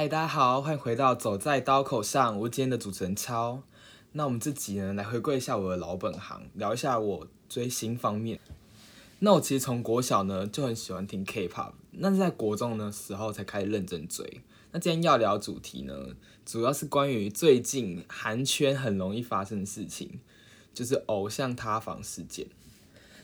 [0.00, 3.62] 嗨，大家好，欢迎回到走在刀口上，我今天的主持人超。
[4.12, 8.40] 那我们这集呢，来回顾一下我的老本行，聊一下我追星方面。
[9.18, 14.40] 那我其实从国小呢就很喜欢听 K-pop，那是在国中的时候才开始认真追。
[14.72, 15.94] 那今天要聊主题呢，
[16.46, 20.18] 主要是关于最近韩圈很容易发生的事情，
[20.72, 22.46] 就是偶像塌房事件。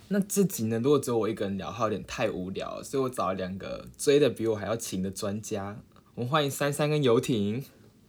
[0.09, 5.79] 那这集呢，如果只有我一个人聊，有点太无聊，所以我找了两个追的比我还要勤的专家。
[6.17, 7.63] 我们欢迎珊珊跟游艇。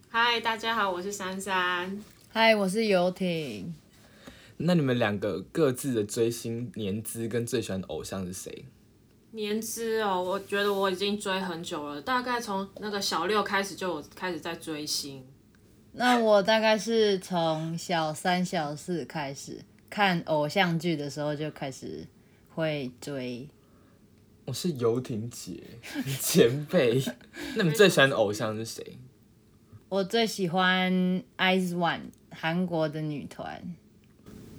[0.08, 2.02] 嗨，大家好，我是珊珊。
[2.30, 3.74] 嗨，我是游艇。
[4.56, 8.64] 那你们两个各自的追星年资跟最喜欢的偶像是谁？
[9.32, 15.22] 年资哦，我觉得我已经追很久了，大概从那个小六开始就开始在追星。
[15.92, 22.06] 那我大概是从小三、小四开始看偶像剧的时候就开始
[22.54, 23.46] 会追。
[24.48, 25.62] 我是游艇姐
[26.22, 26.98] 前辈。
[27.54, 28.96] 那你最喜欢的偶像是谁？
[29.90, 30.90] 我最喜欢
[31.36, 33.62] IZ ONE 韩国的女团。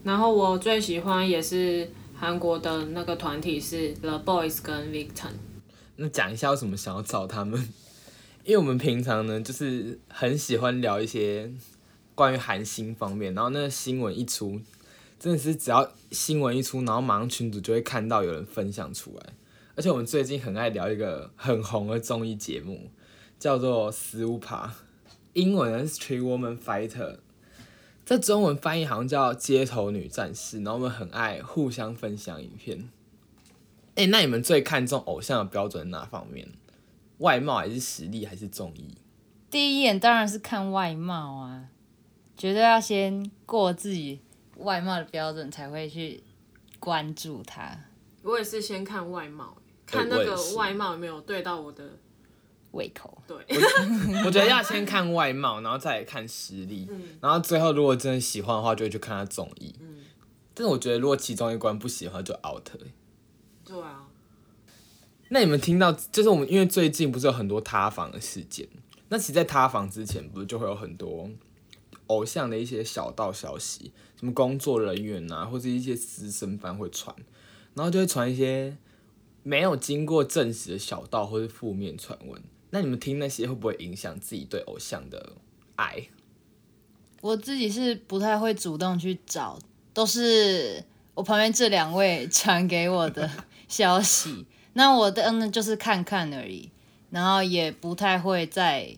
[0.04, 5.31] 然后我最喜欢也是韩国的那个团体是 The Boys 跟 Victon。
[5.96, 7.59] 那讲一下为什么想要找他们？
[8.46, 11.52] 因为我们平常呢就是很喜欢聊一些
[12.14, 14.62] 关于韩星方面，然后那个新闻一出，
[15.20, 19.34] 真的是只要新闻一出，然后马上群主就会看到有人分享出来。
[19.80, 22.91] 而且我们最近很爱聊一个很红的综艺节目，
[23.39, 24.67] 叫做《死乌爬》，
[25.31, 27.13] 英文是《Street Woman Fighter》。
[28.05, 32.89] 这中文翻译好像叫街头女战士，然后我们很爱互相分享影片。
[33.95, 36.50] 哎，那你们最看重偶像的标准哪方面？
[37.19, 38.97] 外貌还是实力还是综艺？
[39.50, 41.69] 第一眼当然是看外貌啊，
[42.35, 44.19] 绝对要先过自己
[44.57, 46.22] 外貌的标准才会去
[46.81, 47.85] 关注他。
[48.23, 49.55] 我也是先看外貌，
[49.92, 51.84] 看那个外貌有没有对到我的。
[52.72, 53.36] 胃口对，
[54.24, 56.88] 我觉得要先看外貌，然后再看实力，
[57.19, 59.74] 然后最后如果真的喜欢的话，就会去看他综艺。
[59.80, 60.03] 嗯，
[60.53, 62.69] 但是我觉得如果其中一关不喜欢，就 out。
[63.66, 64.06] 对啊。
[65.30, 68.68] 那你们听到，就是我们因为最近不是有很多塌房的事件，
[69.08, 71.28] 那其实在塌房之前，不是就会有很多
[72.06, 77.16] 偶像的一些小道消息，什么工作人员啊，或者一些私生饭会传，
[77.74, 78.78] 然后就会传一些
[79.44, 82.41] 没有经过证实的小道或是负面传闻。
[82.72, 85.33] 那你们听那些会不会影响自己对偶像的
[85.75, 86.07] 爱？
[87.22, 89.59] 我自己是不太会主动去找，
[89.94, 90.83] 都是
[91.16, 93.29] 我旁边这两位传给我的
[93.67, 94.45] 消息。
[94.73, 96.69] 那我的嗯，就是看看而已，
[97.09, 98.95] 然后也不太会在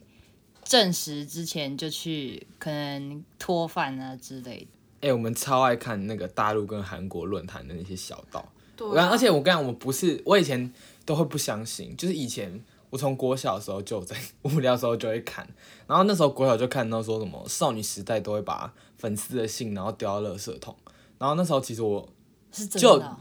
[0.63, 5.07] 证实之前就去可能脱饭啊之类的。
[5.07, 8.51] 哎，我们超爱看那个大陆跟韩国论坛的那些小道，
[8.89, 10.73] 对，而且我跟你讲，我不是我以前
[11.05, 12.63] 都会不相信，就是以前。
[12.91, 15.47] 我从国小的时候就在无聊的时候就会看，
[15.87, 20.75] 然后那时候国小就看到说什么少女时代都会把粉丝的信然后丢到垃圾桶，
[21.17, 22.05] 然后那时候其实我
[22.51, 23.17] 是真的，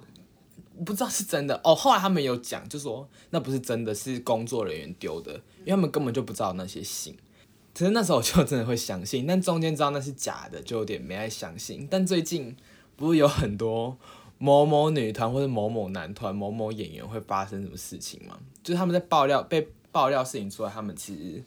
[0.84, 1.72] 不知道是真的哦。
[1.72, 7.16] 后来他们有讲，就说那不是真的，是工作人员丢的，因为他们根本就不知道那些信。
[7.72, 11.87] 其实那时候我就真的会相信，但中间知道那是假的，就有点没爱相信。
[11.88, 12.56] 但最近
[12.97, 13.97] 不是有很多。
[14.43, 18.39] 某某女团或者某某男团、某某演员会发生什么事情吗？
[18.62, 21.45] 就是他们在爆料被爆料事情出来，他们其实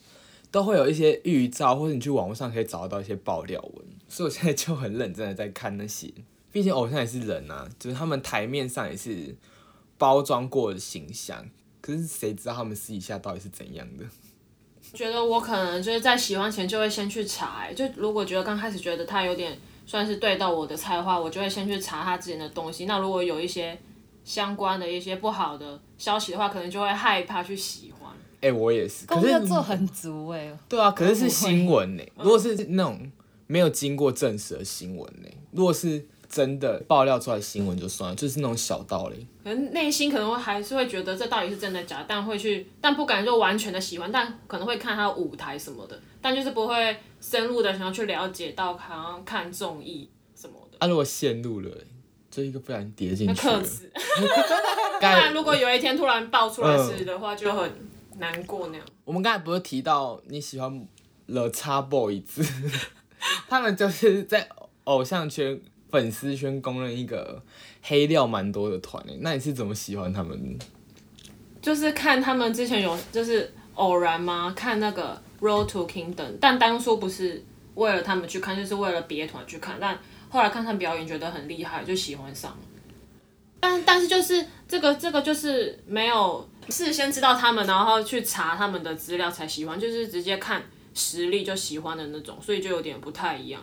[0.52, 3.86] 都会有一些预兆，或者你去网络上可以找到一些爆料文。
[4.08, 6.08] 所以我现在就很认真的在看那些，
[6.52, 9.36] 毕竟偶像也是人啊，就是他们台面上也是
[9.98, 11.50] 包装过的形象，
[11.82, 14.06] 可是谁知道他们私底下到底是怎样的？
[14.94, 19.58] 觉得我可能就是在喜欢前就会先去查，就如果觉得刚开始觉得他有点。
[19.86, 22.86] 算是对到我的菜的话，我就会先去查他之前的东西。
[22.86, 23.78] 那如果有一些
[24.24, 28.12] 相关的一些不好的消息的话，可能就会害怕去喜欢。
[28.42, 30.52] 哎，我也是，可是做很足哎。
[30.68, 32.04] 对啊，可是是新闻呢。
[32.18, 33.12] 如果是那种
[33.48, 39.28] 没有经过证实的新闻呢，如果是真的爆料出来新闻就算了，就是那种小道理。
[39.44, 46.98] 可能内心可能会还是会觉得这到底是真的假，但会去，但不敢说完全的喜欢，但可能会看他舞台什么的，但就是不会。
[47.24, 50.78] 深入的想要去了解到，好像看综艺什么的。
[50.80, 51.72] 啊，如果陷入了，
[52.30, 53.34] 这一个不然跌进去。
[53.34, 53.90] 克死。
[55.00, 57.72] 不然如果有一天突然爆出来是的话，就很
[58.18, 58.86] 难过那样。
[59.06, 60.86] 我们刚才不是提到你喜欢
[61.28, 62.46] The X Boys，
[63.48, 64.50] 他们就是在
[64.84, 65.62] 偶像圈、
[65.94, 67.42] 粉丝圈公认一个
[67.84, 69.18] 黑料蛮多的团诶。
[69.22, 70.58] 那你是怎么喜欢他们？
[71.62, 74.52] 就是看他们之前有，就是偶然吗？
[74.56, 75.22] 看那个。
[75.44, 77.44] Road to Kingdom，但当初不是
[77.76, 79.76] 为了他们去看，就是为了别团去看。
[79.78, 80.00] 但
[80.30, 82.58] 后来看他们表演，觉得很厉害，就喜欢上了。
[83.60, 90.64] 但但是就是这个这个就是没有事先知道他们，然后去查他们的资料才喜欢，就是直接看
[90.94, 93.62] 实力就喜欢的那种，所以就有点不太一样，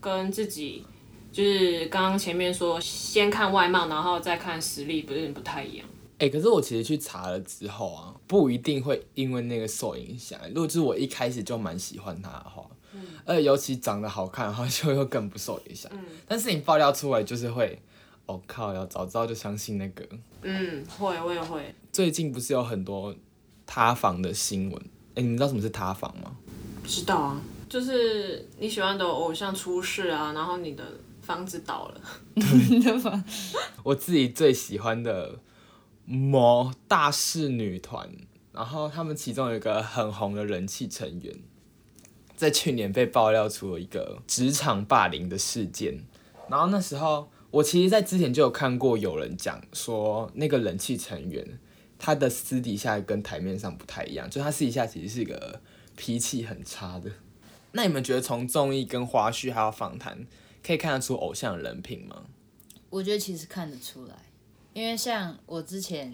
[0.00, 0.86] 跟自己
[1.38, 5.86] 就是刚刚前面说先看外貌，然后再看实力，不是不太一样。
[6.18, 10.36] 哎、可是我其实去查了之后啊，不一定会因为那个受影响。
[10.48, 12.68] 如果就是我一开始就蛮喜欢他的话，
[13.24, 15.88] 而且尤其长得好看的话，就会更不受影响。
[16.26, 17.80] 但是你爆料出来，就是会，
[18.26, 20.04] 哦靠，要早知道就相信那个。
[20.42, 21.72] 嗯，会，我也会。
[21.92, 23.14] 最近不是有很多
[23.64, 24.82] 塌房的新闻？
[25.14, 26.36] 哎、你们知道什么是塌房吗？
[26.84, 30.82] 知道啊，就是你喜欢的偶像出事啊，然后你的
[31.28, 32.00] 房子倒了。
[33.84, 35.40] 我自己最喜欢的
[36.06, 38.08] 某大势女团，
[38.50, 41.34] 然后他们其中有一个很红的人气成员，
[42.34, 46.02] 在去年被爆料出了一个职场霸凌的事件。
[46.48, 51.60] 然后那时候，我其实，在之前就有看过有人讲说，那个人气成员
[51.98, 55.60] 他的私底下跟台面上不太一样，就他私底下其实是一个
[55.94, 57.10] 脾气很差的。
[57.72, 60.26] 那你们觉得从综艺跟花絮还有访谈，
[60.62, 62.24] 可以看得出偶像人品吗？
[62.90, 64.14] 我觉得其实看得出来，
[64.72, 66.12] 因为像我之前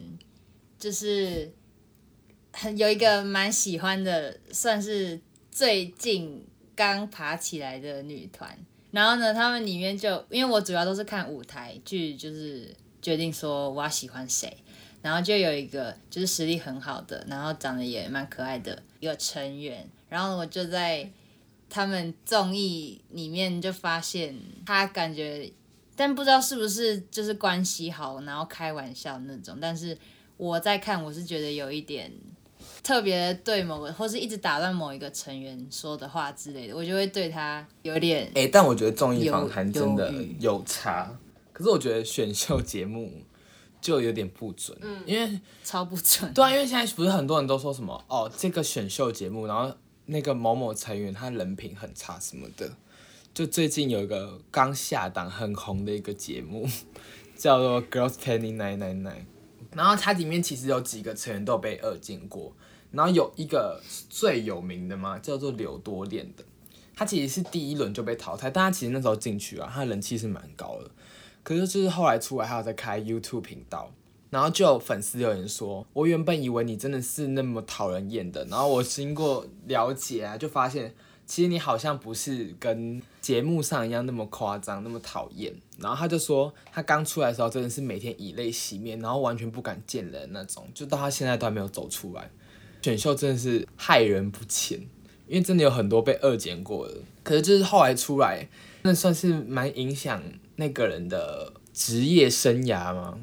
[0.78, 1.52] 就是
[2.52, 5.20] 很有一个蛮喜欢的，算是
[5.50, 8.58] 最近刚爬起来的女团。
[8.90, 14.56] 然后呢，他们里面就因为我主要都是看舞台剧，就是决定说我要喜欢谁。
[15.02, 19.86] 然后就有一个就是实力很好的，然后长得也蛮可爱的一个成员。
[20.08, 21.10] 然后我就在
[21.68, 25.50] 他们综艺里面就发现他感觉
[25.96, 29.58] 但不知道是不是就是关系好，然后开玩笑那种。
[29.60, 29.96] 但是
[30.36, 32.12] 我在看，我是觉得有一点
[32.82, 41.16] 特别对某个，或是一直打断某一个成员说的话之类的，我就会对他有点哎、但我觉得综艺访谈真的有差，
[41.52, 43.12] 可是我觉得选秀节目
[43.80, 46.32] 就有点不准，嗯，因为超不准。
[46.34, 49.74] 对啊，因为现在不是很多人都说什么哦，这个选秀节目，然后
[50.06, 52.76] 那个某某成员他人品很差什么的，
[53.32, 56.68] 就最近有一个刚下档很红的一个节目，
[57.36, 59.02] 叫做《Girls Planning Nine Nine》，
[59.72, 62.54] 然后它里面其实有几个成员都被二进过，
[62.90, 66.44] 然后有一个最有名的嘛，叫做柳多恋的，
[66.94, 70.90] 他其实是第一轮就被淘汰，但他其实那时候进去啊，他人气是蛮高的，
[71.42, 73.92] 可是就是后来出来还有在开 YouTube 频道。
[74.34, 80.92] 然后就有粉丝留言说：“我原本以为你真的是那么讨人厌的，然后我经过了解啊，就发现
[81.24, 92.28] 其实你好像不是跟节目上一样那么夸张，那么讨厌。”然后他就说，他刚出来的时候真的是每天以泪洗面，然后完全不敢见人那种，就到他现在都还没有走出来。
[92.82, 94.80] 选秀真的是害人不浅，
[95.28, 98.48] 因为真的有很多被二检过的，可是就是后来出来，
[98.82, 100.20] 那算是蛮影响
[100.56, 103.16] 那个人的职业生涯吗？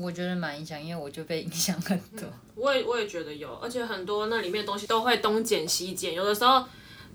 [0.00, 2.28] 我觉得蛮影响，因为我就被影响很多。
[2.54, 6.64] 我也我也觉得有，而且很多那里面东西都会东剪西剪，有的时候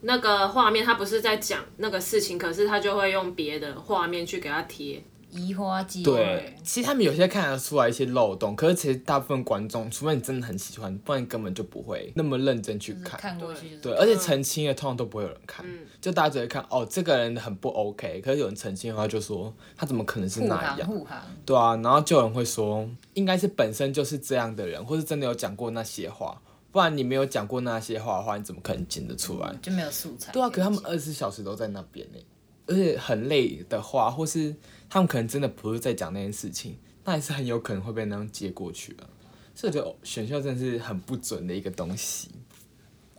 [0.02, 5.04] 那个画面他不是在讲那个事情，可是他就会用别的画面去给他贴。
[5.32, 13.20] 移花接对，其实他们有些看得出来一些漏洞，可是其实大部分观众，除非你真的很喜欢，不然根本就不会那么认真去看。
[13.20, 20.88] 看过去就是对，而且澄清的通常都不会有人看，嗯就大家只会看哦，这个人很不 OK，可是有人澄清的话就说他怎么可能是护那样？
[20.88, 21.22] 护航。
[21.46, 26.42] 对啊，然后就有人会说，应该是本身就是这样的人，或是真的有讲过那些话，
[26.72, 29.54] 不然你没有讲过那些话的话，你怎么可能剪得出来？
[29.62, 30.32] 就没有素材。
[30.32, 32.18] 对啊，可是他们二十四小时都在那边呢，
[32.66, 34.56] 而且很累的话，或是
[34.94, 39.08] 他们可能真的不是在讲那件事情，那也是很有可能会被那样接过去啊。
[39.56, 42.30] 所以我觉得选秀真的是很不准的一个东西。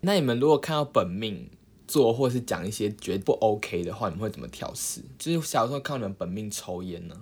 [0.03, 1.49] 那你们如果看到本命
[1.89, 5.01] 做或是讲一些觉得不 OK 的话，你们会怎么调试？
[5.19, 7.19] 就是小时候看到你们本命抽烟呢？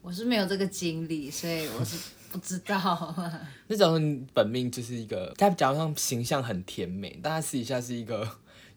[0.00, 1.96] 我是没有这个经历，所以我是
[2.30, 3.12] 不知道。
[3.66, 8.28] 那假如说你本命就是一个，他假如上形象很甜美，但他私底下是一个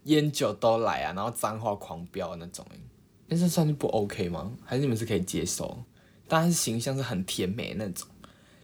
[0.05, 2.79] 烟酒都来啊，然后脏话狂飙那种，欸
[3.27, 4.51] 那这算是不 OK 吗？
[4.65, 5.83] 还是你们是可以接受？
[6.27, 8.07] 但他是形象是很甜美那种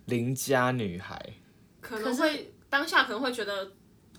[0.05, 1.19] 邻家女孩，
[1.79, 3.63] 可能会当下可能会觉得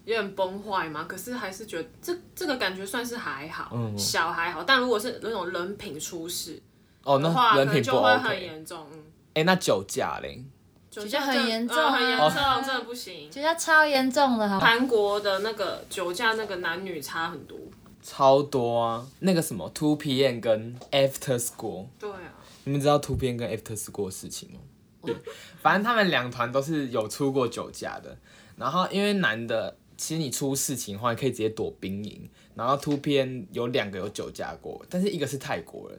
[0.05, 4.63] 有点崩坏嘛，可是还是觉得这这个感觉算是还好，嗯小还好。
[4.63, 6.61] 但如果是那种人品出事
[7.03, 8.43] 哦，那人可能品不就会很。
[8.43, 8.87] 严重。
[8.93, 9.03] 嗯，
[9.35, 10.45] 哎、那酒驾嘞？
[10.89, 13.31] 酒驾很严重嗯很严啊重，真的不行。
[13.31, 14.61] 酒驾超严重的。
[14.61, 17.59] 韩国的那个酒驾，那个男女差很多。
[18.03, 19.07] 超多啊！
[19.21, 24.59] 那个什么 Two PM 跟 After School，对啊，你们知道 Two PM 跟 After School 的事情吗？
[25.05, 25.15] 对，
[25.61, 28.17] 反正他们两团都是有出过酒驾的。
[28.57, 32.29] 然后因为男的，其实你出事情的话，你可以直接躲兵营。
[32.55, 35.99] 然后 Two PM 有两个有酒驾过，但是一个是泰国人，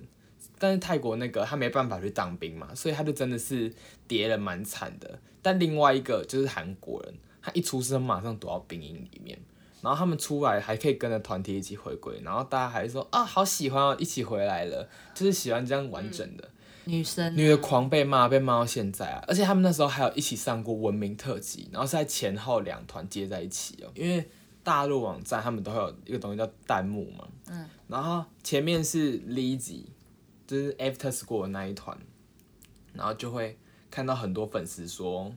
[0.59, 3.73] 但是泰国那个他没办法去当兵嘛，所以他就真的是
[4.07, 5.19] 跌了蛮惨的。
[5.41, 9.37] 但另外一个就是韩国人，他一出生马上躲到兵营里面，
[9.83, 16.49] 然后他们出来还可以跟着团体一起回归，然后大家还说啊好喜欢哦，一起回来了，就是喜欢这样完整的。
[16.85, 19.23] 女生女的狂被骂，被骂到现在啊！
[19.27, 23.91] 而且他们那时候还有一起上过《文明特辑》，然后是在前后两团接在一起哦。
[23.95, 24.29] 因为
[24.63, 29.85] 大陆网站他们都会有一个东西叫弹幕嘛，嗯，然后前面是 Lizzy，
[30.47, 31.97] 就是 After School 的那一团，
[32.93, 33.57] 然后就会
[33.91, 35.31] 看到很多粉丝说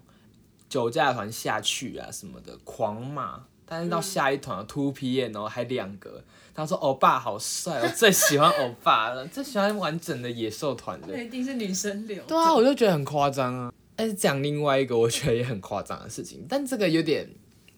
[0.69, 3.45] 酒驾团下去啊什么的，狂骂。
[3.67, 6.25] 但是到下一团 Two PM，然后还两个。
[6.55, 12.25] 他说：“欧巴好帅，我 最喜欢欧巴了，最喜欢完整的野兽团的。”那一定是女生流。
[12.25, 13.71] 对啊，我就觉得很夸张啊。
[13.95, 17.29] 但是讲另外一个我觉得也很夸张的事情，但这个有点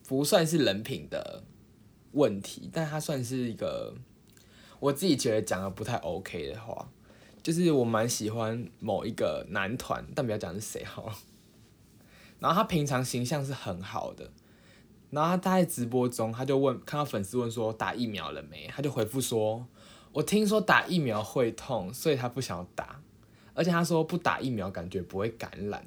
[0.07, 1.43] 不算是人品的
[2.13, 3.95] 问题，但它算是一个
[4.79, 6.89] 我自己觉得讲的不太 OK 的话，
[7.43, 11.13] 就是我蛮喜欢某一个男团，但不要讲是谁好。
[12.39, 14.31] 然后他平常形象是很好的。
[15.11, 18.67] 然后他在直播中，他就问，看到粉丝问说打疫苗了没？
[18.67, 19.67] 他就回复说，
[20.13, 23.01] 我听说打疫苗会痛，所以他不想打。
[23.55, 25.85] 而且他说不打疫苗感觉不会感染。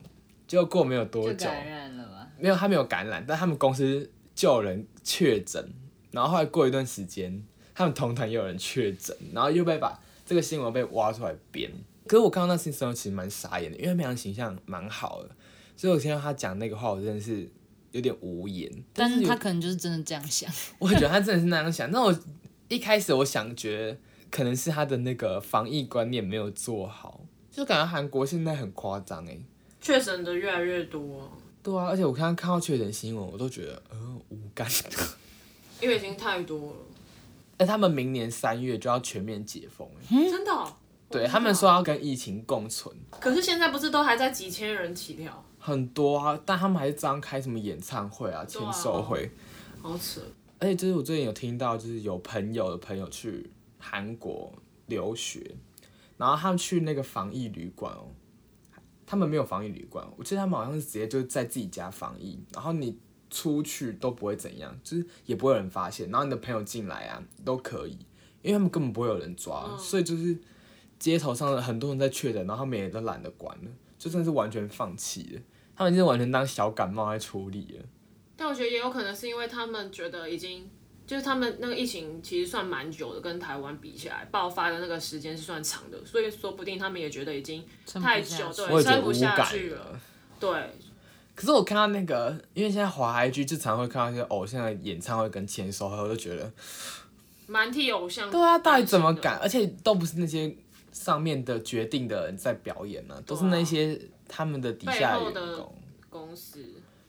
[0.47, 2.27] 结果过没有多久，感染了吗？
[2.39, 5.71] 没有，他没有感染，但他们公司就有人确诊。
[6.11, 11.71] 然后后来过一段时间，他们同团也有人确诊，然后又被把这个新闻被挖出来编。
[12.07, 15.29] 可是我看到那新闻其实蛮傻眼的，因为平常形象蛮好的，
[15.77, 17.47] 所以我听到他讲那个话，我真的是。
[17.91, 20.51] 有点无言，但是他可能就是真的这样想。
[20.79, 21.89] 我觉得他真的是那样想。
[21.91, 22.17] 那我
[22.67, 23.97] 一开始我想觉得
[24.29, 27.21] 可能是他的那个防疫观念没有做好，
[27.51, 29.37] 就感觉韩国现在很夸张哎，
[29.81, 31.29] 确诊的越来越多。
[31.63, 33.97] 对啊，而且我刚刚看到确诊新闻，我都觉得呃
[34.29, 34.67] 无感，
[35.81, 36.75] 因为已经太多了。
[37.57, 40.73] 哎，他们明年三月就要全面解封真的？
[41.09, 42.95] 对他们说要跟疫情共存。
[43.19, 45.43] 可是现在不是都还在几千人起跳？
[45.63, 49.29] 很多啊，但他们还是张开什么演唱会啊、签售会，
[49.79, 50.19] 好扯。
[50.57, 54.51] 而且就是我最近有听到，就是有朋友的朋友去韩国
[54.87, 55.55] 留学，
[56.17, 58.09] 然后他们去那个防疫旅馆哦，
[59.05, 62.97] 他们没有防疫旅馆，我记得他们好像是直接就是在自己家防疫，然后你
[63.29, 67.97] 出去都不会怎样，就是也不会有人发现，然后你的朋友进来啊都可以，
[68.41, 70.37] 因为他们根本不会有人抓，所以就是
[70.99, 75.41] 街头上的很多人在确诊，然后他们也都懒得管了，就算是完全放弃了。
[75.75, 77.85] 他们已经完全当小感冒在处理了，
[78.35, 80.69] 但我觉得也有可能是因为他们觉得已经，
[81.07, 87.63] 就是他们那个疫情其实算蛮久的，跟台湾比起来，爆发的那个时间是算长的，所以说不定他们也觉得已经
[88.01, 89.99] 太久，对，撑不下去了。
[90.39, 90.49] 对。
[91.33, 96.51] 可是我看到那个，因为现在华 IG 就常会看到一些偶像的演唱会跟签售会，我就觉得
[97.47, 98.29] 蛮替偶像。
[98.29, 99.37] 对啊，到底怎么敢？
[99.37, 100.53] 而且都不是那些
[100.91, 103.99] 上面的决定的人在表演呢，都是那些。
[104.33, 105.75] 他们的底下员工
[106.09, 106.65] 公司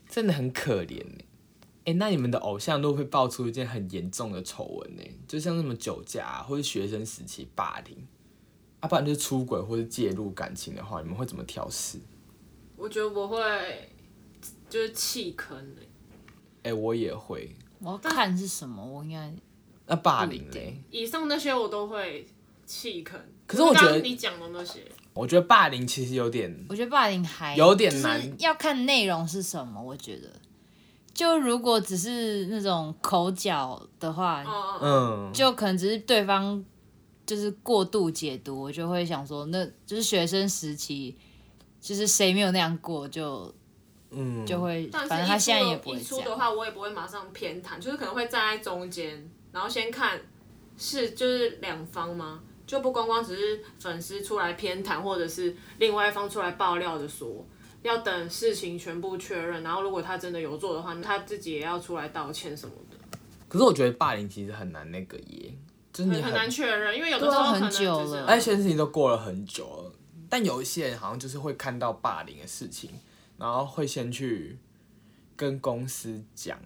[0.09, 1.25] 真的很可怜呢。
[1.85, 5.03] 哎，那你们的偶像都会爆出一件很严重的丑闻呢？
[5.29, 7.97] 就像什么酒驾啊或者学生时期霸凌，
[8.81, 12.01] 啊，不然就是出轨或者介入感情的话，你们会怎么调试？
[12.77, 13.89] 我觉得我会
[14.69, 15.89] 就是弃坑嘞。
[16.65, 17.55] 哎，我也会。
[17.79, 19.33] 我要看是什么，我应该
[19.87, 20.83] 那霸凌嘞。
[20.91, 22.27] 以上那些我都会
[22.67, 23.21] 弃坑。
[23.53, 24.81] 可是我觉得你讲的那些。
[25.15, 29.79] 我觉得霸凌其实有点，我觉得霸凌还有点难，要看内容是什么。
[29.79, 30.31] 我觉得，
[31.13, 34.43] 就如果只是那种口角的话，
[34.81, 36.65] 嗯，就可能只是对方
[37.27, 41.15] 就是过度解读，我就会想说，那就是学生时期，
[41.79, 43.55] 就是谁没有那样过，就
[44.13, 50.19] 嗯，就会，反正他现在也不会出的话，我也不会马上偏袒，就是可能会站在中间，然后先看
[50.79, 52.41] 是就是两方吗？
[52.66, 57.45] 就不光光只是粉丝出来偏袒，或者是另外一方出来爆料的说，
[57.83, 62.97] 要等事情全部确认，然后如果他真的有做的话，他自己也要出来道歉什么的。
[63.49, 65.52] 可是我觉得霸凌其实很难那个耶，
[65.92, 69.92] 真的很难确认，因为有的时候很久了，而且事情都过了很久了。
[70.31, 72.90] 但有一些人好像就是会看到霸凌的事情，
[73.37, 74.57] 然后会先去
[75.37, 76.59] 跟公司讲，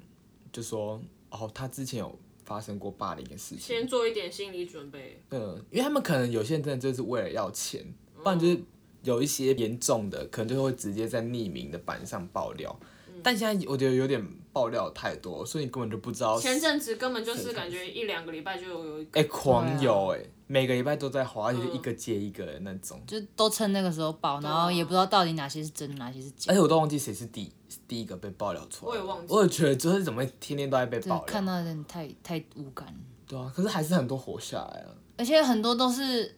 [0.52, 2.18] 就说哦，他之前有。
[2.46, 5.20] 发生过霸凌的事情，先做一点心理准备。
[5.30, 7.84] 嗯，因为他们可能有些人真的就是为了要钱，
[8.22, 8.58] 不然就是
[9.02, 12.78] 有一些严重的，可能就会直接在匿名的板上爆料。
[13.26, 16.38] 但现在我觉得有点爆料太多，所以你根本就不知道。
[16.38, 26.52] 前阵子根本就是感觉一两个礼拜就有哎狂有哎，每个礼拜都在滑，而且一个接一个的那种，就都趁那个时候爆，然后也不知道到底哪些是真，哪些是假。
[26.52, 27.52] 而且我都忘记谁是第
[27.88, 28.92] 第一个被爆料出来。
[28.92, 29.34] 我也忘记。
[29.34, 32.94] 我也觉得就是怎么天天都在被爆料，看到人太太无感。
[33.26, 34.96] 对啊，可是还是很多活下来了。
[35.16, 36.32] 而且很多都是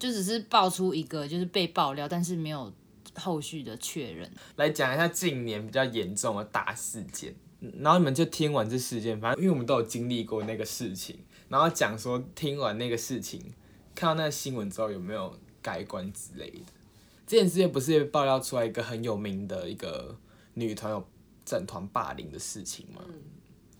[0.00, 2.72] 就只是爆出一个就是被爆料，但是没有
[3.16, 4.30] 后续的确认。
[4.56, 7.34] 来讲一下近年比较严重的大事件，
[7.78, 11.18] 然后你们就听完这事件，反正因为我们都有经历过那个事情，
[11.48, 13.40] 然后讲说听完那个事情，
[13.94, 16.60] 看到那个新闻之后有没有改观之类的。
[17.26, 20.16] 这件事情不是被爆料出来一个很有名的一个
[20.54, 21.06] 女团有
[21.44, 23.02] 整团霸凌的事情吗？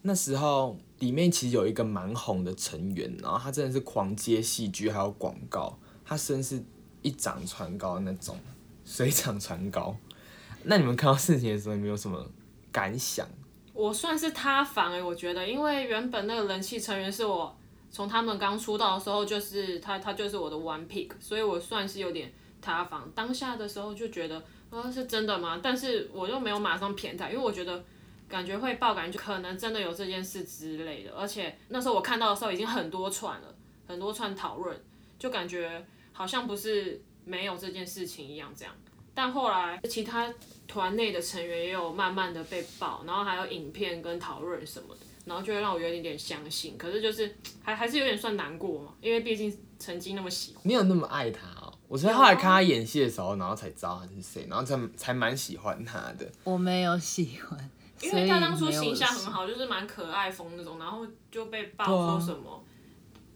[0.06, 6.62] 那时候里面其实有一个蛮红的成员，然后他真的是狂接戏剧还有广告，他身是
[7.00, 8.38] 一掌船高的那种，
[8.84, 9.96] 水涨船高。
[10.64, 12.24] 那你们看到事情的时候，有没有什么
[12.72, 13.26] 感想？
[13.72, 17.54] 我算是塌房哎、我觉得，因为原本那个人气成员是我
[17.90, 23.10] 从他们刚出道的时候，就是他他就是我的 one pick，所以我算是有点塌房。
[23.14, 25.60] 当下的时候就觉得，呃，是真的吗？
[25.62, 27.84] 但是我又没有马上偏袒，因为我觉得
[28.28, 31.12] 感觉会爆，感觉可能真的有这件事之类的。
[31.12, 33.54] 而且那时候我看到的时候已经很多串了，
[33.86, 34.80] 很多串讨论，
[35.18, 38.74] 就感觉好像不是没有这件事情一样这样。
[39.14, 40.32] 但后来其他
[40.66, 50.62] 团内的成员也有慢慢的被爆，然后还有影片跟讨论什么的，然后就会让我有一点点相信，可是就是还还是有点算难过嘛，因为毕竟曾经那么喜欢。
[50.64, 51.72] 你有那么爱他哦？
[51.86, 56.28] 我是后来看他演戏的时候，然后才知道他是谁，然后才才蛮喜欢他的。
[56.42, 57.70] 我没有喜欢，
[58.02, 62.64] 因为他当初形象很好，就是蛮可爱风那种，然后就被爆说什么、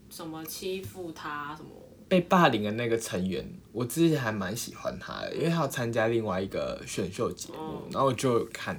[0.09, 1.69] 什么欺负他什么，
[2.09, 8.75] 被霸凌的那个成员，我之前还蛮喜欢他的，因为他有参加另外一个选秀节目，然后我就看，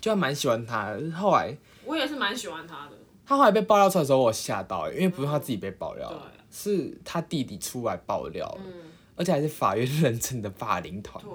[0.00, 1.10] 就还蛮喜欢他的。
[1.10, 1.56] 后来
[1.86, 2.92] 我也是蛮喜欢他的。
[3.26, 6.18] 他后来被爆料出来的时候，我吓到，因为不是他自己被爆料，对
[6.50, 8.72] 是他弟弟出来爆料，嗯
[9.16, 11.24] 而且还是法院认证的霸凌团。
[11.24, 11.32] 对，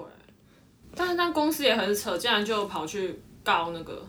[0.94, 4.00] 但是但公司也很扯，竟然就跑去告那个，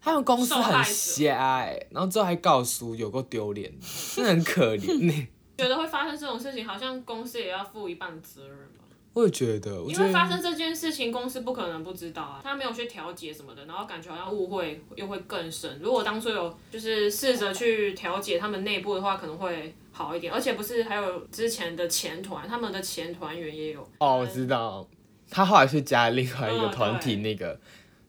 [0.00, 3.70] 他们公司很瞎哎、然后之后还告诉，有够丢脸，
[4.14, 5.28] 真的很可怜呢。
[5.56, 8.84] 觉得会发生这种事情，好像公司也要负一半的责任吧。
[9.14, 15.80] 我也觉得，因为发生这件事情，公司不可能不知道啊，他没有去调解什么的，然后感觉好像误会又会更深。
[15.82, 20.30] 如果当初有就是试着去调解他们内部的话，可能会好一点。
[20.30, 24.86] 而且不是还有之前的前团，他们的前团员也有哦，我知道，
[25.30, 27.58] 他后来去加另外一个嗯团体，那个、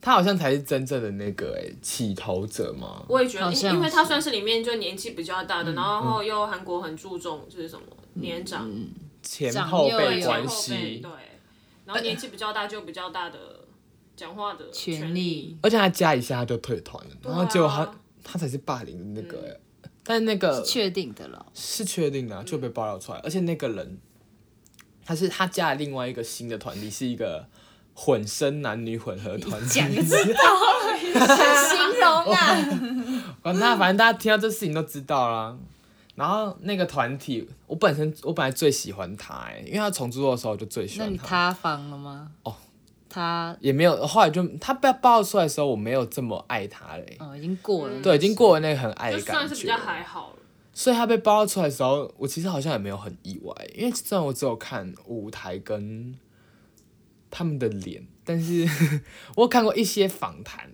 [0.02, 3.04] 他好像才是真正的那个哎、起头者嘛。
[3.08, 8.72] 我也觉得，因像因为他算是里面就年纪比较大的，然后又韩国很注重就是什么年长。
[9.24, 11.12] 前长幼有后辈关后辈系对，，
[11.86, 13.38] 然后年纪比较大就比较大的
[14.16, 15.22] 讲话的权利。
[15.22, 21.46] 利而且他加一下他就退团了，然后结果他、啊他才是霸凌的那个哎、但那个确定的了。
[21.54, 23.98] 是确定的啊、就被爆料出来，而且那个人
[25.06, 27.48] 他是他加了另外一个新的团体，是一个
[28.00, 29.80] 混声男女混合团体。
[29.80, 32.56] 讲就知道了，形容啊。
[33.42, 35.58] 反正大家反正大家听到这事情都知道啦。
[36.14, 41.28] 然后那个团体，我本身我本来最喜欢他哎、因为他重组的时候我就最喜那你欢他。
[41.28, 42.32] 塌房了吗？
[42.44, 42.56] 哦，
[43.10, 49.32] 他也没有，后来就他被爆出来的时候，我没有这么爱他嘞、哦已经过了，对，已经过了那个很爱的感觉。
[49.34, 50.36] 算是比较还好了。
[50.74, 56.16] 所以他被爆出来的时候，我其实好像也没有很意外，因为虽然我只有看舞台跟
[57.38, 58.68] 他们的脸，但是
[59.38, 60.72] 我有看过一些访谈，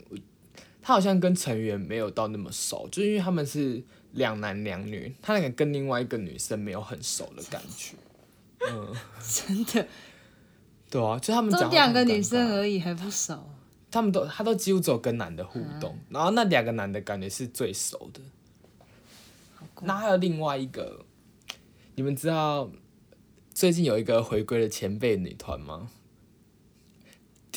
[0.82, 7.95] 他好像跟成员没有到那么熟，就是因为他们是两男两女，他那个跟另外一个女生没有很熟的感觉。
[8.65, 9.86] 嗯真的
[10.89, 13.38] 对啊，就他们都讲话两个女生而已，还不熟。
[13.91, 18.21] 他们都他都几乎只有跟男的互动，然后那两个男的感觉是最熟的。
[19.82, 21.04] 那还有另外一个，
[21.95, 22.71] 你们知道
[23.54, 25.89] 最近有一个回归的前辈女团吗？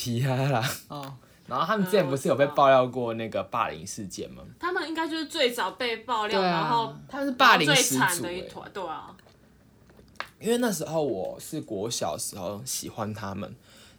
[0.06, 1.14] 提哈啦，哦，
[1.46, 4.42] 然后他们之前不是有被爆料过那个霸凌事件吗？
[4.60, 9.16] 他们应该就是最早被爆料，啊然后他们是霸凌最始惨祖、欸，的一团，对啊，
[10.40, 13.54] 因为那时候我是国小时候喜欢他们，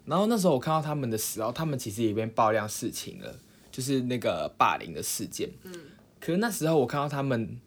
[0.06, 3.36] 然后那时候我看到他们的时候，他们其实也被爆料事情了，
[3.70, 5.50] 就是那个霸凌的事件。
[5.64, 5.74] 嗯。
[6.20, 7.60] 可是那时候我看到他们，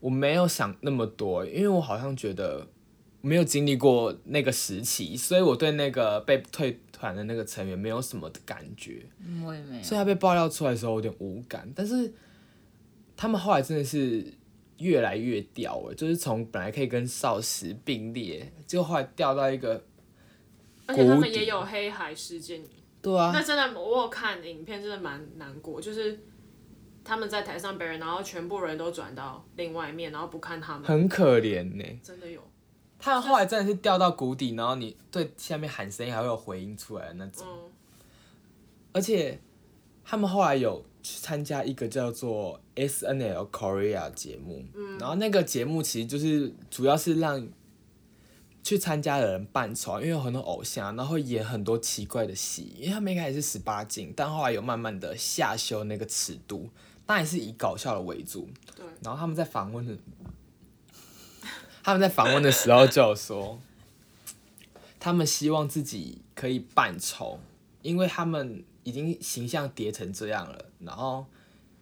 [0.00, 2.66] 我没有想那么多，因为我好像觉得
[3.20, 9.06] 没有经历过那个时期，所以我对那个被退团的那个成员没有什么的感觉。
[9.24, 9.82] 嗯我也没有。
[9.82, 12.12] 所以他被爆料出来的时候有点无感，但是
[13.16, 14.34] 他们后来真的是
[14.78, 19.82] 越来越掉了，就是从本来可以跟少时并列，结果后来掉到一个，
[20.86, 22.62] 而且他们也有黑海事件，
[23.00, 26.18] 对啊，那真的我有看影片，真的蛮难过，就是
[27.02, 31.84] 他们在台上表演，然后全部人都转到另外一面，然后不看他们，很可怜呢。
[32.02, 32.40] 真的有。
[33.00, 37.70] 他们后来真的是掉到谷底，然后你对下面喊声音还会有回音出来的那种，嗯，
[38.92, 39.40] 而且
[40.04, 44.64] 他们后来有去参加一个叫做 S N L Korea 节目，
[44.98, 47.48] 然后那个节目其实就是主要是让
[48.62, 52.74] 去参加的人扮丑，因为有很多偶像，然后会演很多奇怪的戏。
[52.76, 56.68] 因为他们一开始是十八禁，但后来有慢慢的下修那个尺度，
[57.06, 58.46] 当然是以搞笑的为主。
[58.76, 59.96] 对，然后他们在访问的，
[61.82, 63.58] 他们在访问的时候就有说，
[64.98, 67.38] 他们希望自己可以扮丑，
[67.82, 71.24] 因为他们已经形象叠成这样了，然后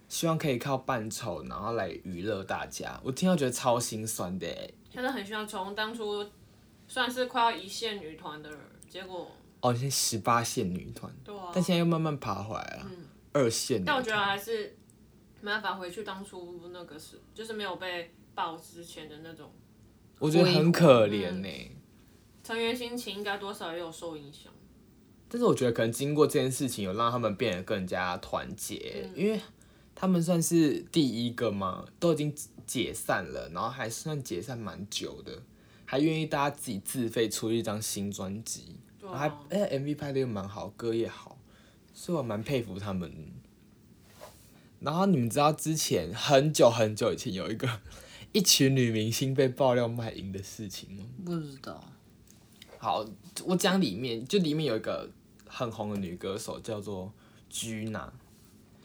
[0.09, 3.01] 希望可以靠扮丑，然后来娱乐大家。
[3.03, 6.25] 我听到觉得超心酸的欸，真的很希望从当初
[6.87, 8.59] 算是快要一线女团的人，
[8.89, 9.31] 结果
[9.61, 12.87] 哦，现在十八线女团，对啊，但现在又慢慢爬回来了，
[13.33, 14.17] 二线但我觉得。
[14.17, 14.77] 还是
[15.41, 19.51] 没办法回去当初那个是，就是没有被爆之前的那种
[20.19, 21.49] 我觉得很可怜呢、
[22.43, 24.53] 成员心情，应该多少也有受影响。
[25.29, 29.13] 但是我觉得可能经过这件事情，有让他们变得更加团结，嗯。
[29.15, 29.41] 因为
[29.95, 32.35] 他们算是第一个嘛，都已经
[32.67, 35.43] 解散了，然后还算解散蛮久的，
[35.85, 41.39] 还愿意大家自己自费出一张新专辑，对然后还啊，哎、MV 拍的又蛮好，歌也好，
[41.93, 43.13] 所以我蛮佩服他们。
[44.81, 47.69] 然后你们知道之前很久很久以前有一个
[48.33, 51.05] 一群女明星被爆料卖淫的事情吗？
[51.25, 51.83] 不知道，
[52.79, 53.05] 好，
[53.47, 55.11] 我讲里面，就里面有一个
[55.47, 57.11] 很红的女歌手叫做
[57.51, 58.11] Gina，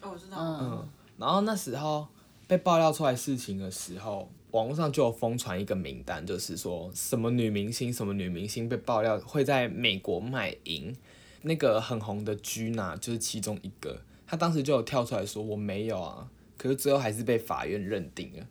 [0.01, 2.07] 哦，我知道，嗯，然后那时候
[2.47, 10.95] 被爆料出来事情的时候，网络上就有疯传一个名单，就是说什么女明星什么女明星被爆料会在美国卖淫，
[11.41, 18.47] 那个很红的 Gina 就是其中一个，她当时就有跳出来说我没有啊，可是最后还是被法院认定了。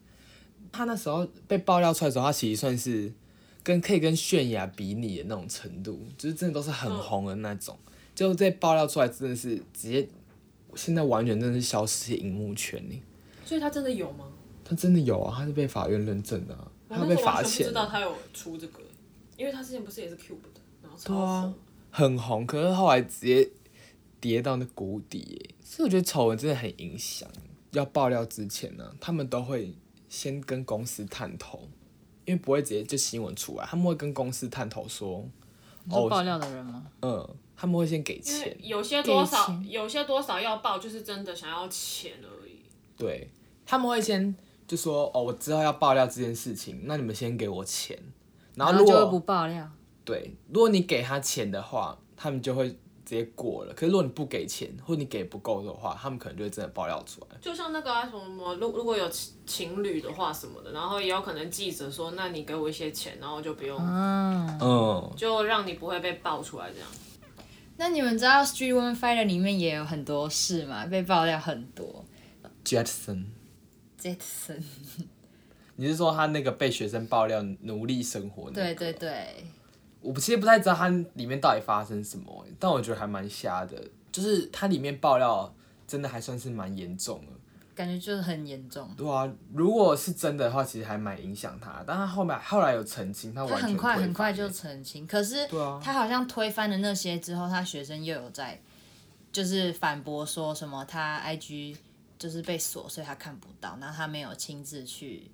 [0.72, 3.12] 她那时候被爆料出来的时候，他其实算是
[3.62, 7.78] 跟可以跟泫雅比拟的那种程度，就是真的都是很红的那种。
[8.14, 10.08] 就这爆料出来，真的是直接，
[10.74, 13.02] 现在完全真的是消失荧幕圈里。
[13.44, 14.26] 所以他真的有吗？
[14.64, 16.56] 他真的有啊，他是被法院认证的、
[16.88, 18.80] 他被那时候完全罚钱啊，不知道他有出这个，
[19.36, 21.54] 因为他之前不是也是 Cube 的，然后超对啊，
[21.90, 23.50] 很红，可是后来直接
[24.20, 27.28] 跌到那谷底耶，所以我觉得丑闻真的很影响。
[27.72, 29.74] 要爆料之前呢、他们都会
[30.12, 31.66] 先跟公司探头，
[32.26, 35.26] 因为不会直接就新闻出来，他们会跟公司探头说，
[35.88, 36.84] 哦爆料的人吗？
[37.00, 42.60] 嗯，他们会先给钱，有些多少有些多少要报，就是真的想要钱而已。
[42.94, 43.30] 对，
[43.64, 44.36] 他们会先
[44.68, 47.98] 就说，哦，我知道要爆料这件事情，那你们先给我钱，
[48.54, 49.66] 然后如果就会不爆料，
[50.04, 53.72] 对，如果你给他钱的话，他们就会直接过了。
[53.74, 57.36] 可是如果你不给钱，或你给不够的话，他们可能就会真的爆料出来。
[57.40, 64.58] 就像那个啊什么什么，如如果有情情侣的话什么的，然后也有可能记者说，那你给我一些钱，然后就不用，嗯。
[64.60, 66.88] 嗯，就让你不会被爆出来这样。
[67.78, 70.86] 那你们知道《Street Woman Fighter》里面也有很多事嘛？
[70.86, 72.04] 被爆料很多。
[72.64, 74.62] Jetson，Jetson，
[75.74, 78.74] 你是说他那个被学生爆料奴隶生活、那个？
[78.74, 79.46] 对对对，
[80.02, 83.82] 我其实不太知道它里面到底发生什么，但我觉得还蛮瞎的。
[84.10, 85.54] 就是它里面爆料
[85.86, 87.32] 真的还算是蛮严重的。
[87.74, 88.90] 感觉就是很严重。
[88.94, 91.82] 对啊，如果是真的话，其实还蛮影响他。
[91.86, 95.48] 但他后面后来有澄清，他他完全很快很快就澄清，可是
[95.82, 98.60] 他好像推翻了那些之后，他学生又有在
[99.32, 101.74] 就是反驳说什么他 IG
[102.18, 105.30] 就是被锁，所以他看不到，然后他没有亲自去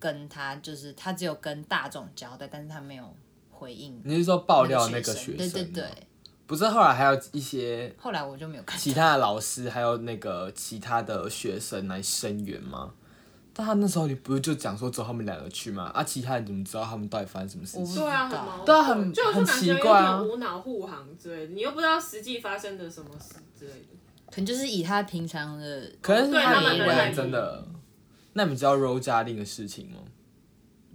[0.00, 3.14] 跟他，就是他只有跟大众交代，但是他没有
[3.60, 5.50] 回应你是说爆料那那个学学生？
[5.50, 5.84] 对对对。。
[6.46, 12.90] 不是后来还有一些后来我就没有看其他的老师，还有那个其他的学生来声援吗？
[13.52, 15.84] 但他那时候你不是就讲说只有他们两个去吗？
[15.94, 17.94] 啊，其他人怎么知道他们到底发生什么事情？
[17.94, 23.86] 对啊，很矛盾对啊很很就是感觉有奇怪啊无脑护航之类的，你又不知道实际发生的什么事之类的。
[24.26, 27.64] 可能就是以他平常的，可能是对他们为真的。
[28.32, 28.74] 那你们知道
[29.22, 29.98] 令的事情吗？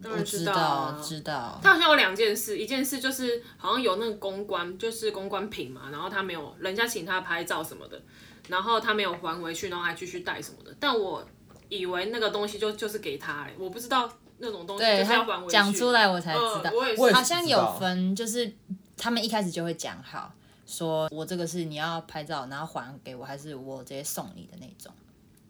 [0.06, 0.54] 我当然知道。
[0.54, 8.02] 啊知道，他好像有两件事，一件事就是好像有那个公关，就是公关品嘛，然后他没有，人家请他拍照什么的，
[8.48, 10.76] 然后他没有还回去，然后还继续带什么的。
[10.80, 11.26] 但我
[11.70, 15.52] 以为那个东西就就是给他、欸，我不知道那种东西对他就是要还回去。
[15.52, 17.14] 讲出来我才知道我也是。
[17.14, 18.52] 好像有分，就是
[18.98, 20.32] 他们一开始就会讲好，
[20.66, 24.94] 说我这个是你要拍照，然后还给我，还是我直接送你的那种，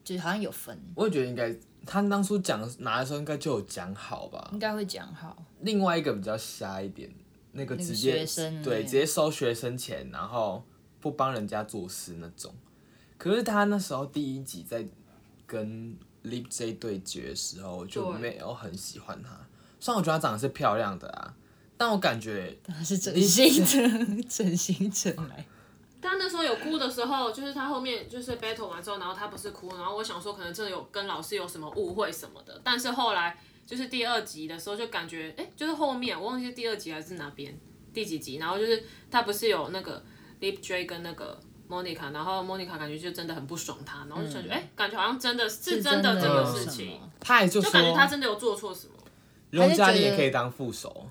[0.03, 1.53] 就是好像有分，我也觉得应该，
[1.85, 4.49] 他当初讲拿的时候应该就有讲好吧。
[4.53, 5.45] 应该会讲好。
[5.61, 7.09] 另外一个比较瞎一点，
[7.51, 8.25] 那个那个直接
[8.63, 10.63] 对直接收学生钱，然后
[10.99, 12.53] 不帮人家做事那种。
[13.17, 14.85] 可是他那时候第一集在
[15.45, 19.29] 跟 Lip J 对决的时候，我就没有很喜欢他。
[19.79, 21.35] 虽然我觉得他长得是漂亮的啊，
[21.77, 25.45] 但我感觉他是整形成 整形成来，
[26.05, 37.57] 他那时候有哭的时候，就是他后面就是 battle 完之后，然后他不是哭，然后我想说可能真的有跟老师有什么误会什么的，但是后来就是第二集的时候就感觉，哎、就是后面我忘记是第二集还是哪边
[37.93, 40.01] 第几集，然后就是他不是有那个
[40.39, 46.91] Lip J 跟那个 Monica，然后 Monica 感觉就真的很不爽他，然后就感觉，哎、感觉好像真的是真的这个事情。
[46.99, 48.93] 么，他也就说就感觉他真的有做错什么。
[49.51, 51.07] 荣嘉玲他就觉得也可以当副手，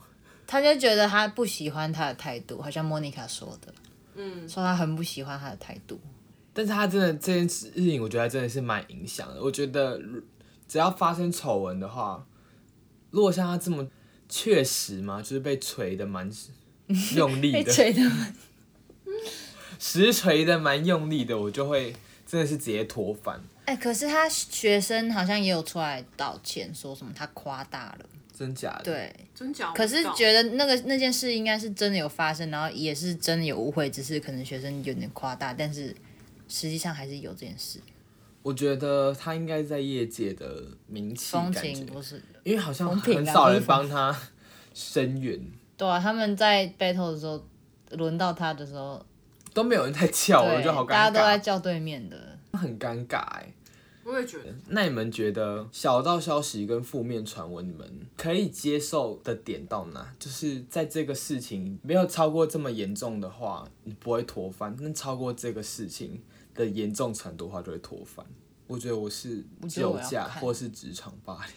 [0.46, 3.72] 他就觉得他不喜欢他的态度，好像莫妮卡说的，
[4.14, 6.00] 嗯，说他很不喜欢他的态度。
[6.52, 9.42] 但是他真的这件事情，我觉得真的是蛮影响的。
[9.42, 10.00] 我觉得
[10.68, 12.24] 只要发生丑闻的话，
[13.10, 13.86] 如果像他这么
[14.28, 16.30] 确实嘛，就是被锤的蛮
[17.16, 18.00] 用力的， 被吹的，
[19.78, 21.94] 实锤的蛮用力的，我就会
[22.26, 29.14] 真的是直接脱反，哎、可是他学生好像也有出来道歉，说什么他夸大了，真假的？，对。
[29.34, 29.72] 真假？
[29.72, 35.94] 可是觉得那个那件事应该是真的有发生，然后也是真的有误会，只是可能学生有点夸大，但是
[36.48, 37.78] 实际上还是有这件事。
[38.42, 44.14] 我觉得他应该在业界的名气风感觉情，不是，因为好像很少人帮他
[44.74, 45.40] 声援，
[45.78, 47.42] 对啊，他们在 battle 的时候，
[47.92, 49.02] 轮到他的时候，
[49.54, 52.38] 都没有人在叫，我就，好尴尬大家都在，叫对面的。
[52.52, 53.48] 很尴尬哎。
[54.04, 60.12] 我也觉得，那你们觉得小道消息跟负面传闻，你们可以接受的点到哪？
[60.18, 66.22] 就是在这个事情没有超过这么严重的话，你不会脱翻；但超过这个事情
[66.54, 68.24] 的严重程度的话，就会脱翻。
[68.66, 71.54] 我觉得我是酒驾或是职场霸凌，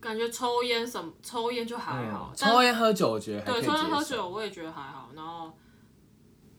[0.00, 4.04] 感觉抽烟什么抽烟就还好，嗯抽烟喝酒我觉得还可对，抽烟喝。
[4.04, 5.10] 酒我也觉得还好。
[5.14, 5.52] 然后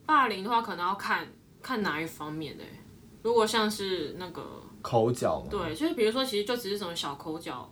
[0.05, 1.27] 霸凌的话，可能要看
[1.61, 2.63] 看哪一方面的、
[3.23, 7.69] 如果像是那个，口角嘛，对，就是比如说，其实就只是什么小口角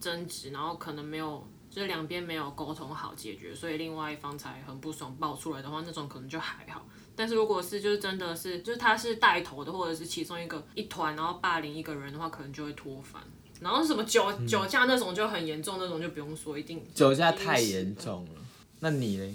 [0.00, 6.86] 争执，然后可能没有，就是两边没有沟通好解决，所以另外一方才很不爽爆出来的话，那种可能就还好。
[7.14, 13.22] 但是如果是就是真的是就是他是带头的，或者是其中一个一团，然后霸凌一个人的话，可能就会脱饭。
[13.58, 18.40] 然后什么酒酒驾那种就很严重，那种就不用说，一定酒驾太严重了。
[18.80, 19.34] 那你嘞？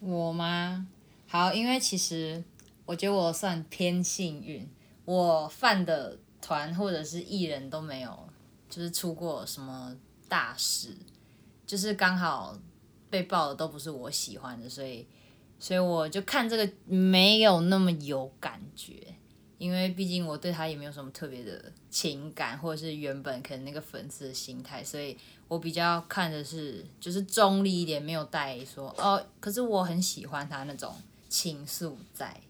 [0.00, 0.86] 我吗？
[1.28, 2.42] 好，因为其实
[2.86, 4.66] 我觉得我算偏幸运，
[5.06, 8.28] 我犯的团或者是艺人都没有，
[8.68, 9.96] 就是出过什么
[10.28, 10.94] 大事，
[11.66, 12.54] 就是刚好
[13.08, 15.06] 被爆的都不是我喜欢的，所以
[15.58, 18.94] 所以我就看这个没有那么有感觉，
[19.58, 25.16] 因为毕竟我对他也没有什么特别的情感，或者是原本可能那个粉丝的心态，所以
[25.48, 30.92] 我比较看的是就是中立一点，没有带说哦，可是我很喜欢他那种
[31.28, 32.40] 情愫在。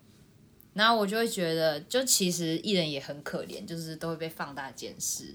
[0.77, 5.35] 然后我就会觉得，就其实艺人也很可怜，就是都会被放大检视，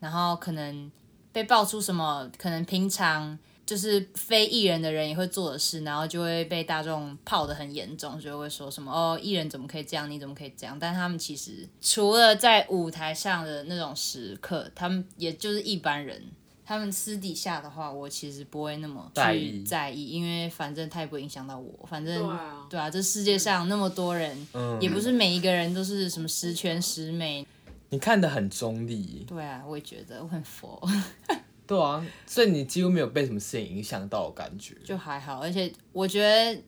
[0.00, 0.92] 然后可能
[1.32, 10.78] 被爆出什么，可能平常就是非艺人的人也会做的事，然后就会被大众泡得很严重，就会说什么哦，艺人怎么可以这样，你怎么可以这样？
[10.78, 16.22] 但他们其实除了在舞台上的那种时刻，他们也就是一般人。
[16.64, 21.86] 他们私底下的话，我其实不会那么去在意在意，因为反正他也不会影响到我。
[21.88, 27.46] 反正对啊对啊，这世界上那么多人，嗯也不是每一个人都是什么十全十美。
[27.90, 30.80] 你看的很中立，对啊，我也觉得我很佛，
[31.66, 34.74] 对啊，所以你几乎没有被什么事情影响到，的感觉。
[34.82, 35.40] 就还好。
[35.40, 36.62] 而且我觉得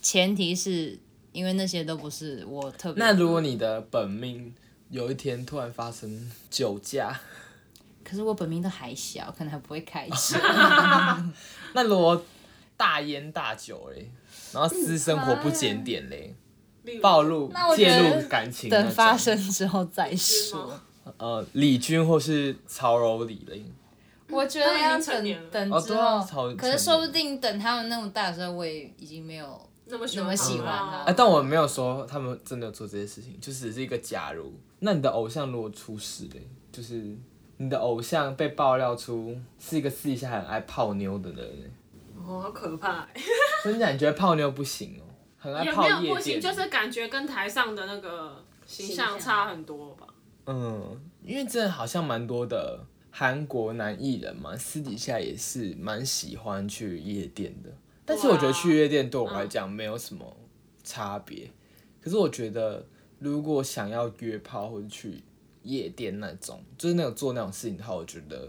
[0.00, 0.96] 前提是
[1.32, 3.02] 因为那些都不是我特别。
[3.02, 4.54] 那如果你的本命
[4.90, 7.20] 有一天突然发生酒驾，
[8.10, 10.36] 可是我本命都还小，可能还不会开车。
[11.74, 12.20] 那如果
[12.76, 14.10] 大烟大酒嘞，
[14.52, 16.34] 然后私生活不检点嘞，
[17.00, 20.80] 暴露那我觉介得入感情那种，等发生之后再是说。
[21.18, 23.64] 呃李军或是曹柔李嘞，
[24.28, 29.68] 我觉得他们已要经成年了等等之哦对啊后，超可是说不定等他们那么大的时候，我也已经没有。
[29.92, 34.52] 那么喜那么喜欢他他哎、但我没有说他们真的有做这些事情，就只是一个假如。
[34.78, 37.16] 那你的偶像如果出事嘞，就是
[37.62, 41.70] 你的偶像被爆料出是一个私底下很爱泡妞的人，
[42.16, 43.08] 哦，好可怕、欸，
[43.62, 45.04] 真的你觉得泡妞不行哦？
[45.36, 50.06] 很爱也泡没有不行，就是感觉跟台上的那个形象差很多吧。
[50.46, 57.68] 嗯，因为真的好像蛮多的韩国男艺人嘛，私底下也是蛮喜欢去夜店的。
[58.06, 60.34] 但是我觉得去夜店对我来讲没有什么
[60.82, 61.50] 差别。
[62.00, 62.86] 可是我觉得
[63.18, 65.22] 如果想要约炮或者去
[65.62, 68.48] 夜店那种，就是那种做那种事情的话，我觉得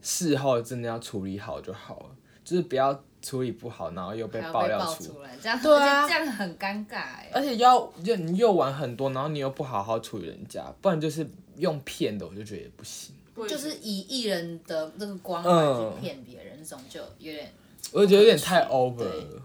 [0.00, 7.30] 事后真的要处理好就好了，就是不要处理不好，然后又被爆料出爆出来，这样对啊这样很尴尬哎。
[7.32, 13.14] 而且要就你又玩很多，然后你又不好好处理人家，不然就是用骗的，我就觉得也不行。
[13.48, 17.50] 就是以艺人的那个光嗯环去骗别人，这种就有点
[17.90, 19.42] 我就觉得有点太 over 了。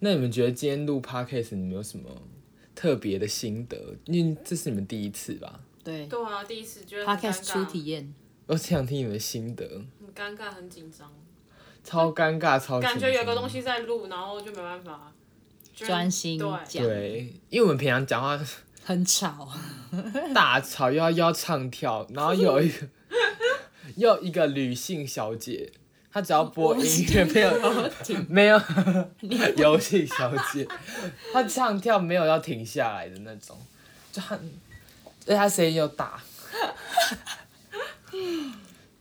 [0.00, 2.10] 那你们觉得今天录 podcast 你们有什么
[2.74, 3.76] 特别的心得？
[4.06, 5.60] 因为这是你们第一次吧？
[5.84, 6.06] 对。
[6.06, 7.66] 对啊，第一次觉得很 Podcast 初尬。
[7.66, 8.14] 体验，
[8.46, 9.64] 我想听你们的心得，
[10.00, 11.12] 很尴尬，很紧张，
[11.84, 13.62] 超尴尬，超感觉有个东西。
[13.62, 15.12] 在录，然后就没办法。
[15.74, 16.48] 专心对。
[16.68, 18.40] 讲，对，因为我们平常讲话
[18.84, 19.48] 很吵，
[20.32, 22.86] 大吵，又要又要唱跳，然后有一个
[23.96, 25.72] 又一个女性小姐，
[26.12, 27.50] 她只要播音乐没有
[28.28, 28.60] 没有
[29.56, 30.64] 游戏小姐，
[31.32, 33.58] 她唱跳没有要停下来的那种，
[34.12, 34.38] 就很，
[35.26, 36.20] 而且她声音又大。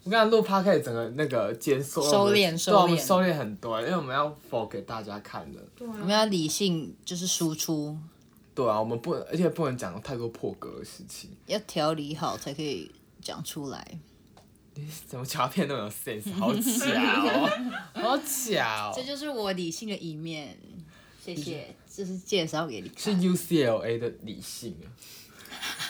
[0.06, 5.60] 我刚才录 p o d c a 整个那个减缩收敛对啊我们收敛收敛很多，因为我们要否给大家看的。
[5.78, 7.98] 对我们要理性，就是输出，
[8.54, 11.30] 对啊，我们不能，而且不能讲太多破格的事情。
[11.46, 14.00] 要调理好才可以讲出来。
[15.08, 16.34] 怎么卡片那么有 sense？
[16.34, 17.48] 好假哦，
[18.02, 19.02] 好假哦这。
[19.04, 20.58] 就是我理性的一面，
[21.24, 24.92] 谢谢，这是介绍给你是，UCLA 的理性啊。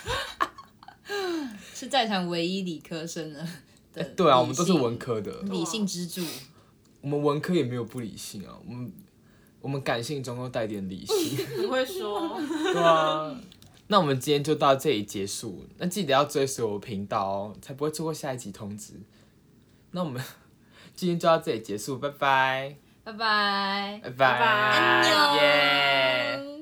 [1.74, 3.48] 是在场唯一理科生的。
[3.94, 6.26] 的对啊，我们都是文科的，理性支柱，
[7.02, 8.56] 我们文科也没有不理性啊。
[8.68, 8.92] 我们
[9.62, 11.38] 我们感性中都带点理性。
[11.62, 12.40] 你会说，
[12.74, 13.40] 对啊。
[13.88, 18.94] 那我们今天就到这里结束，那记得要追随我频道哦，才不会错过下一集通知。
[19.92, 20.24] 那我们
[20.96, 24.00] 今天就到这里结束，拜拜，拜拜。
[24.02, 26.53] 拜拜拜，耶。